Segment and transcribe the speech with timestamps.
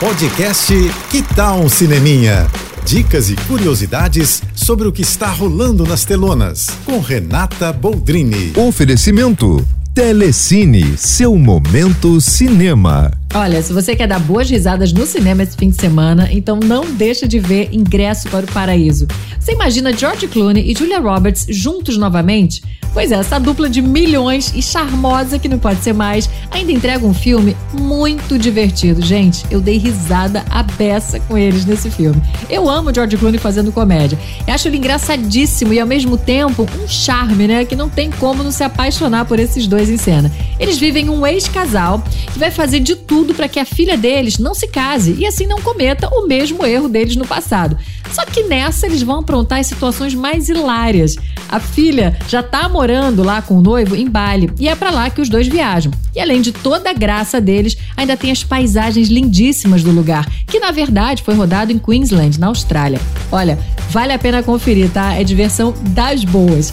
[0.00, 0.72] Podcast
[1.08, 2.48] Que Tal um Cineminha?
[2.84, 6.66] Dicas e curiosidades sobre o que está rolando nas telonas.
[6.84, 8.52] Com Renata Boldrini.
[8.56, 9.64] Oferecimento.
[9.94, 13.12] Telecine, seu momento cinema.
[13.36, 16.84] Olha, se você quer dar boas risadas no cinema esse fim de semana, então não
[16.94, 19.08] deixa de ver Ingresso para o Paraíso.
[19.40, 22.62] Você imagina George Clooney e Julia Roberts juntos novamente?
[22.94, 27.04] Pois é, essa dupla de milhões e charmosa que não pode ser mais, ainda entrega
[27.04, 29.02] um filme muito divertido.
[29.02, 32.22] Gente, eu dei risada à beça com eles nesse filme.
[32.48, 34.16] Eu amo George Clooney fazendo comédia.
[34.46, 37.64] Eu acho ele engraçadíssimo e ao mesmo tempo um charme, né?
[37.64, 40.30] Que não tem como não se apaixonar por esses dois em cena.
[40.58, 44.54] Eles vivem um ex-casal que vai fazer de tudo para que a filha deles não
[44.54, 47.76] se case e assim não cometa o mesmo erro deles no passado.
[48.12, 51.16] Só que nessa eles vão aprontar as situações mais hilárias.
[51.48, 55.10] A filha já tá morando lá com o noivo em Bali e é para lá
[55.10, 55.92] que os dois viajam.
[56.14, 60.60] E além de toda a graça deles, ainda tem as paisagens lindíssimas do lugar, que
[60.60, 63.00] na verdade foi rodado em Queensland, na Austrália.
[63.32, 63.58] Olha,
[63.90, 65.14] vale a pena conferir, tá?
[65.14, 66.72] É diversão das boas.